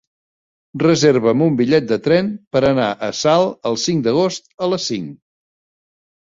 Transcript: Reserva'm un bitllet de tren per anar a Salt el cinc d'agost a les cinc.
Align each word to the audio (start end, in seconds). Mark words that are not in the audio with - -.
Reserva'm 0.83 1.43
un 1.47 1.59
bitllet 1.59 1.85
de 1.91 1.99
tren 2.07 2.31
per 2.55 2.61
anar 2.71 2.87
a 3.09 3.11
Salt 3.19 3.69
el 3.71 3.79
cinc 3.83 4.03
d'agost 4.09 4.51
a 4.65 4.71
les 4.73 4.89
cinc. 4.93 5.15